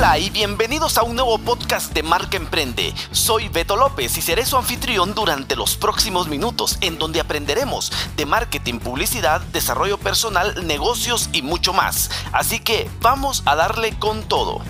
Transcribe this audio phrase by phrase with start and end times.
[0.00, 2.94] Hola y bienvenidos a un nuevo podcast de Marca Emprende.
[3.10, 8.24] Soy Beto López y seré su anfitrión durante los próximos minutos en donde aprenderemos de
[8.24, 12.10] marketing, publicidad, desarrollo personal, negocios y mucho más.
[12.32, 14.62] Así que vamos a darle con todo.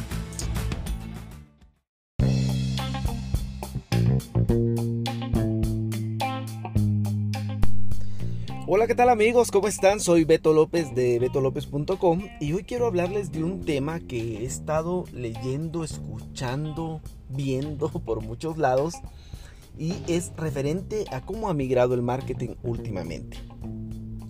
[8.90, 9.52] ¿Qué tal amigos?
[9.52, 10.00] ¿Cómo están?
[10.00, 15.04] Soy Beto López de betolopez.com y hoy quiero hablarles de un tema que he estado
[15.12, 18.94] leyendo, escuchando, viendo por muchos lados
[19.78, 23.38] y es referente a cómo ha migrado el marketing últimamente.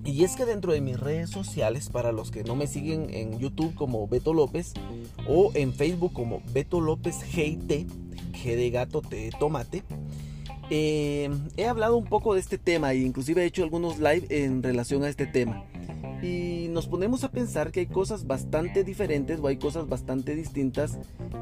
[0.05, 3.39] Y es que dentro de mis redes sociales, para los que no me siguen en
[3.39, 4.75] YouTube como Beto López
[5.27, 7.87] o en Facebook como Beto López GT,
[8.33, 9.85] G de gato, T de tomate,
[10.71, 14.63] eh, he hablado un poco de este tema e inclusive he hecho algunos live en
[14.63, 15.65] relación a este tema.
[16.23, 20.99] Y nos ponemos a pensar que hay cosas bastante diferentes o hay cosas bastante distintas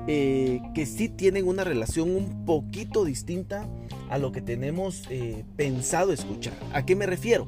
[0.06, 3.68] eh, que sí tienen una relación un poquito distinta
[4.08, 6.54] a lo que tenemos eh, pensado escuchar.
[6.72, 7.46] ¿A qué me refiero?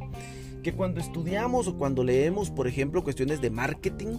[0.62, 4.18] que cuando estudiamos o cuando leemos, por ejemplo, cuestiones de marketing,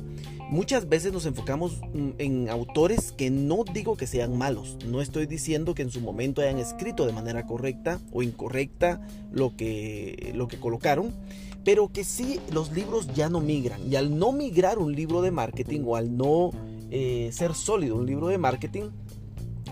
[0.52, 5.26] muchas veces nos enfocamos mm, en autores que no digo que sean malos, no estoy
[5.26, 10.48] diciendo que en su momento hayan escrito de manera correcta o incorrecta lo que, lo
[10.48, 11.14] que colocaron,
[11.64, 13.82] pero que sí los libros ya no migran.
[13.90, 16.52] Y al no migrar un libro de marketing o al no
[16.90, 18.90] eh, ser sólido un libro de marketing,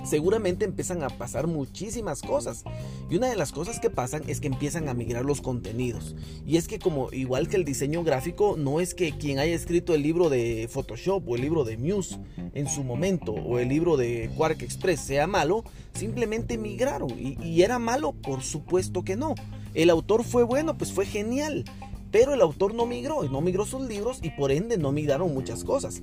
[0.03, 2.63] seguramente empiezan a pasar muchísimas cosas.
[3.09, 6.15] Y una de las cosas que pasan es que empiezan a migrar los contenidos.
[6.45, 9.93] Y es que como igual que el diseño gráfico, no es que quien haya escrito
[9.93, 12.17] el libro de Photoshop o el libro de Muse
[12.53, 17.11] en su momento o el libro de Quark Express sea malo, simplemente migraron.
[17.11, 19.35] Y, y era malo, por supuesto que no.
[19.73, 21.65] El autor fue bueno, pues fue genial.
[22.11, 25.33] Pero el autor no migró, y no migró sus libros y por ende no migraron
[25.33, 26.01] muchas cosas.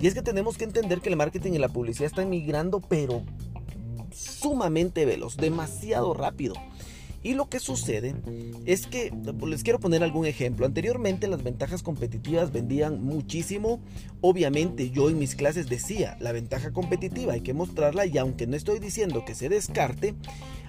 [0.00, 3.22] Y es que tenemos que entender que el marketing y la publicidad están migrando, pero
[4.12, 6.54] sumamente veloz, demasiado rápido.
[7.24, 8.14] Y lo que sucede
[8.66, 9.10] es que,
[9.46, 13.80] les quiero poner algún ejemplo, anteriormente las ventajas competitivas vendían muchísimo,
[14.20, 18.56] obviamente yo en mis clases decía, la ventaja competitiva hay que mostrarla y aunque no
[18.56, 20.14] estoy diciendo que se descarte,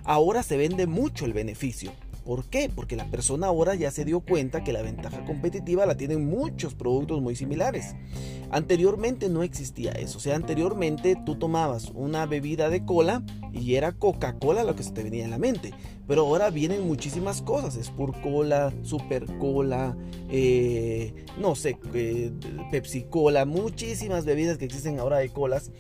[0.06, 1.92] ahora se vende mucho el beneficio.
[2.26, 2.72] ¿Por qué?
[2.74, 6.74] Porque la persona ahora ya se dio cuenta que la ventaja competitiva la tienen muchos
[6.74, 7.96] productos muy similares.
[8.50, 10.18] Anteriormente no existía eso.
[10.18, 13.22] O sea, anteriormente tú tomabas una bebida de cola
[13.54, 15.76] y era Coca-Cola lo que se te venía en la mente.
[16.08, 17.76] Pero ahora vienen muchísimas cosas.
[17.76, 19.96] Es por cola, super cola,
[20.30, 22.32] eh, no sé, eh,
[22.72, 25.72] Pepsi Cola, muchísimas bebidas que existen ahora de colas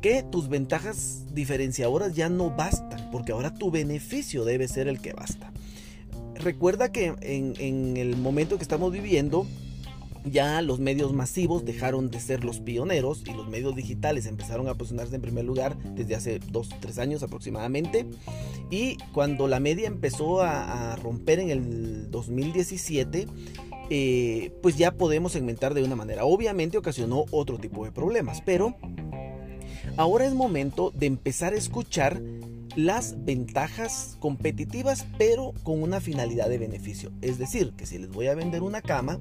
[0.00, 5.12] que tus ventajas diferenciadoras ya no bastan, porque ahora tu beneficio debe ser el que
[5.12, 5.52] basta
[6.38, 9.46] recuerda que en, el momento que estamos viviendo,
[10.24, 14.74] ya los medios masivos dejaron de ser los pioneros y los medios digitales empezaron a
[14.74, 18.06] posicionarse en primer lugar desde hace dos, tres años aproximadamente.
[18.70, 23.26] Y cuando la media empezó a, romper en el 2017,
[23.88, 26.24] eh, pues ya podemos segmentar de una manera.
[26.24, 28.76] Obviamente ocasionó otro tipo de problemas, pero
[29.96, 32.20] ahora es momento de empezar a escuchar
[32.76, 37.10] las ventajas competitivas, pero con una finalidad de beneficio.
[37.22, 39.18] Es decir, que si les voy a vender una cama,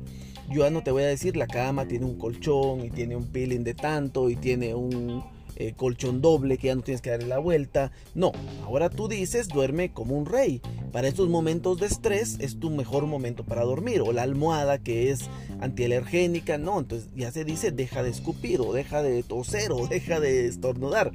[0.50, 3.26] yo ya no te voy a decir la cama tiene un colchón y tiene un
[3.28, 5.24] peeling de tanto y tiene un
[5.56, 7.92] eh, colchón doble que ya no tienes que darle la vuelta.
[8.14, 8.34] No,
[8.64, 10.62] ahora tú dices duerme como un rey.
[10.96, 14.00] Para estos momentos de estrés es tu mejor momento para dormir.
[14.00, 15.30] O la almohada que es
[15.60, 16.80] antialergénica, no.
[16.80, 21.12] Entonces ya se dice deja de escupir o deja de toser o deja de estornudar.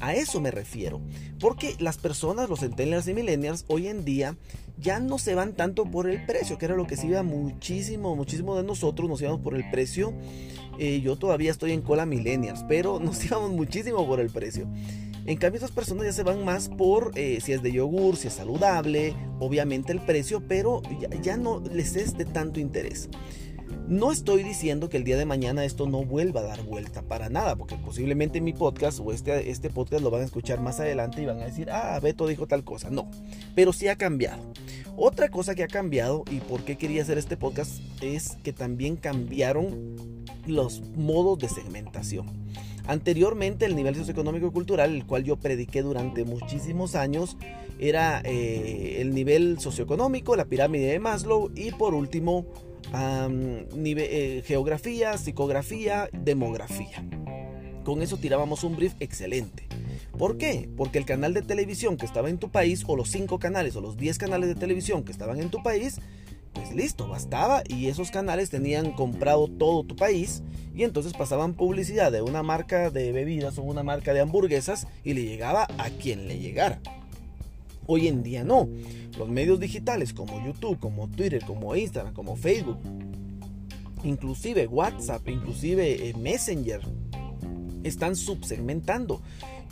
[0.00, 1.00] A eso me refiero.
[1.40, 4.36] Porque las personas, los centennials y millennials, hoy en día
[4.78, 8.14] ya no se van tanto por el precio, que era lo que se iba muchísimo,
[8.16, 10.12] muchísimo de nosotros, nos íbamos por el precio.
[10.78, 14.68] Eh, yo todavía estoy en cola millennials, pero nos íbamos muchísimo por el precio.
[15.26, 18.28] En cambio, estas personas ya se van más por eh, si es de yogur, si
[18.28, 23.08] es saludable, obviamente el precio, pero ya, ya no les es de tanto interés.
[23.88, 27.28] No estoy diciendo que el día de mañana esto no vuelva a dar vuelta para
[27.28, 31.22] nada, porque posiblemente mi podcast o este, este podcast lo van a escuchar más adelante
[31.22, 32.90] y van a decir, ah, Beto dijo tal cosa.
[32.90, 33.08] No,
[33.54, 34.42] pero sí ha cambiado.
[34.96, 38.96] Otra cosa que ha cambiado y por qué quería hacer este podcast es que también
[38.96, 39.96] cambiaron
[40.46, 42.26] los modos de segmentación.
[42.86, 47.36] Anteriormente el nivel socioeconómico y cultural, el cual yo prediqué durante muchísimos años,
[47.78, 52.46] era eh, el nivel socioeconómico, la pirámide de Maslow y por último
[52.94, 57.04] eh, geografía, psicografía, demografía.
[57.84, 59.66] Con eso tirábamos un brief excelente.
[60.16, 60.68] ¿Por qué?
[60.76, 63.80] Porque el canal de televisión que estaba en tu país, o los 5 canales, o
[63.80, 66.00] los 10 canales de televisión que estaban en tu país,
[66.56, 70.42] pues listo, bastaba y esos canales tenían comprado todo tu país
[70.74, 75.12] y entonces pasaban publicidad de una marca de bebidas o una marca de hamburguesas y
[75.12, 76.80] le llegaba a quien le llegara.
[77.86, 78.68] Hoy en día no.
[79.18, 82.78] Los medios digitales como YouTube, como Twitter, como Instagram, como Facebook,
[84.02, 86.80] inclusive WhatsApp, inclusive eh, Messenger,
[87.88, 89.22] están subsegmentando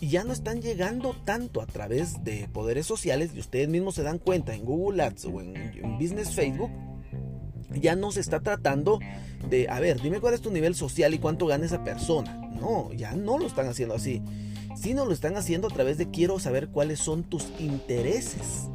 [0.00, 4.02] y ya no están llegando tanto a través de poderes sociales y ustedes mismos se
[4.02, 6.70] dan cuenta en Google Ads o en, Business Facebook
[7.70, 9.00] ya no se está tratando
[9.48, 12.40] de, a ver, dime cuál es tu nivel social y cuánto gana esa persona.
[12.60, 14.22] No, ya no lo están haciendo así,
[14.76, 18.68] sino lo están haciendo a través de quiero saber cuáles son tus intereses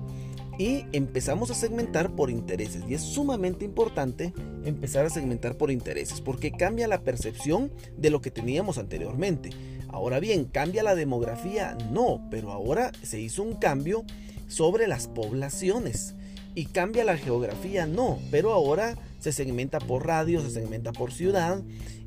[0.59, 2.83] y empezamos a segmentar por intereses.
[2.87, 4.33] Y es sumamente importante
[4.65, 9.51] empezar a segmentar por intereses porque cambia la percepción de lo que teníamos anteriormente.
[9.87, 11.77] Ahora bien, ¿cambia la demografía?
[11.91, 14.03] No, pero ahora se hizo un cambio
[14.47, 16.13] sobre las poblaciones.
[16.55, 17.85] ¿Y cambia la geografía?
[17.85, 21.61] No, pero ahora se segmenta por radio, se segmenta por ciudad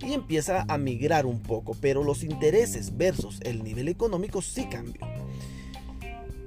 [0.05, 5.12] y empieza a migrar un poco, pero los intereses versus el nivel económico sí cambian.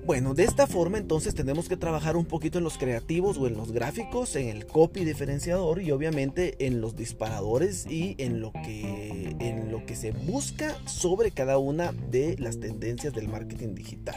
[0.06, 3.58] Bueno, de esta forma entonces tenemos que trabajar un poquito en los creativos o en
[3.58, 9.36] los gráficos, en el copy diferenciador y obviamente en los disparadores y en lo que,
[9.40, 14.16] en lo que se busca sobre cada una de las tendencias del marketing digital.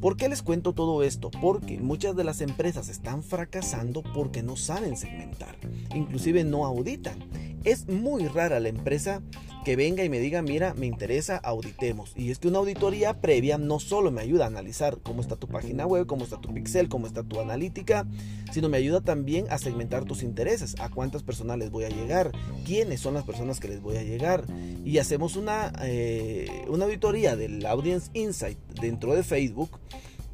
[0.00, 1.30] ¿Por qué les cuento todo esto?
[1.30, 5.56] Porque muchas de las empresas están fracasando porque no saben segmentar,
[5.94, 7.20] inclusive no auditan.
[7.62, 9.22] Es muy rara la empresa
[9.68, 12.14] que venga y me diga, mira, me interesa, auditemos.
[12.16, 15.46] Y es que una auditoría previa no solo me ayuda a analizar cómo está tu
[15.46, 18.06] página web, cómo está tu pixel, cómo está tu analítica,
[18.50, 22.32] sino me ayuda también a segmentar tus intereses, a cuántas personas les voy a llegar,
[22.64, 24.46] quiénes son las personas que les voy a llegar.
[24.86, 29.68] Y hacemos una, eh, una auditoría del Audience Insight dentro de Facebook.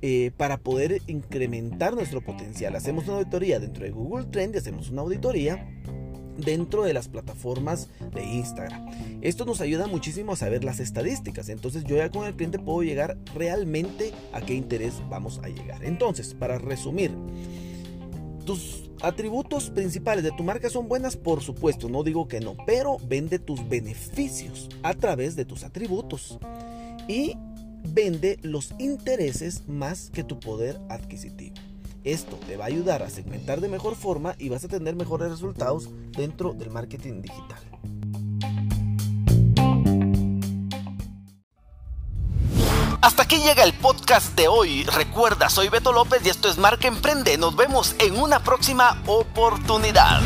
[0.07, 2.77] Eh, para poder incrementar nuestro potencial.
[2.77, 5.67] Hacemos una auditoría dentro de Google Trend y hacemos una auditoría
[6.39, 8.91] dentro de las plataformas de Instagram.
[9.23, 11.49] Esto nos ayuda muchísimo a saber las estadísticas.
[11.49, 15.85] Entonces yo ya con el cliente puedo llegar realmente a qué interés vamos a llegar.
[15.85, 17.13] Entonces, para resumir,
[18.45, 22.99] tus atributos principales de tu marca son buenas, por supuesto, no digo que no, pero
[23.07, 26.39] vende tus beneficios a través de tus atributos.
[27.09, 27.37] Y
[27.93, 31.55] vende los intereses más que tu poder adquisitivo.
[32.05, 35.31] Esto te va a ayudar a segmentar de mejor forma y vas a tener mejores
[35.31, 37.59] resultados dentro del marketing digital.
[43.01, 44.85] Hasta aquí llega el podcast de hoy.
[44.85, 47.39] Recuerda, soy Beto López y esto es Marca Emprende.
[47.39, 50.21] Nos vemos en una próxima oportunidad.